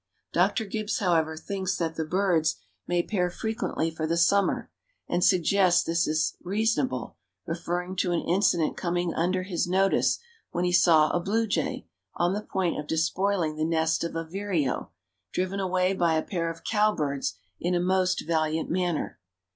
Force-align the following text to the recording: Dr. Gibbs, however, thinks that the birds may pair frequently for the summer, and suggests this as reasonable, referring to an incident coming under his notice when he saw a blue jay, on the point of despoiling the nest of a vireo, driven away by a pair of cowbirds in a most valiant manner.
Dr. 0.33 0.65
Gibbs, 0.65 0.97
however, 0.97 1.37
thinks 1.37 1.77
that 1.77 1.93
the 1.93 2.03
birds 2.03 2.55
may 2.87 3.03
pair 3.03 3.29
frequently 3.29 3.91
for 3.91 4.07
the 4.07 4.17
summer, 4.17 4.71
and 5.07 5.23
suggests 5.23 5.83
this 5.83 6.07
as 6.07 6.33
reasonable, 6.41 7.17
referring 7.45 7.95
to 7.97 8.11
an 8.11 8.21
incident 8.21 8.75
coming 8.75 9.13
under 9.13 9.43
his 9.43 9.67
notice 9.67 10.17
when 10.49 10.65
he 10.65 10.71
saw 10.71 11.11
a 11.11 11.19
blue 11.19 11.45
jay, 11.45 11.85
on 12.15 12.33
the 12.33 12.41
point 12.41 12.79
of 12.79 12.87
despoiling 12.87 13.57
the 13.57 13.63
nest 13.63 14.03
of 14.03 14.15
a 14.15 14.23
vireo, 14.25 14.89
driven 15.33 15.59
away 15.59 15.93
by 15.93 16.15
a 16.15 16.23
pair 16.23 16.49
of 16.49 16.63
cowbirds 16.63 17.35
in 17.59 17.75
a 17.75 17.79
most 17.79 18.25
valiant 18.25 18.71
manner. 18.71 19.19